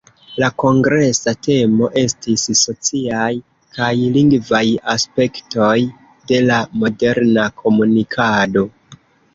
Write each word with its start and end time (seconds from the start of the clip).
La 0.43 0.47
kongresa 0.61 1.33
temo 1.47 1.89
estis 2.03 2.47
"Sociaj 2.61 3.29
kaj 3.77 3.93
lingvaj 4.17 4.65
aspektoj 4.97 5.77
de 6.33 6.43
la 6.51 6.61
moderna 6.83 7.51
komunikado". 7.65 8.69